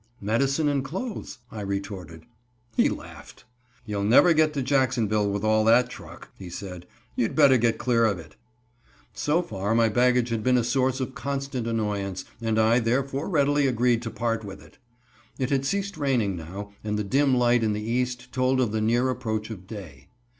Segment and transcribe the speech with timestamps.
[0.19, 2.23] "Medicine and clothes," I retorted.
[2.75, 3.45] He laughed.
[3.85, 6.87] "You'll never get to Jacksonville with all that truck," he said.
[7.15, 8.35] "You'd better get clear of it."
[9.13, 13.67] So far my baggage had been a source of constant annoyance, and I, therefore, readily
[13.67, 14.79] agreed to part with it.
[15.37, 18.81] It had ceased raining now, and the dim light in the east told of the
[18.81, 20.07] near approach of day.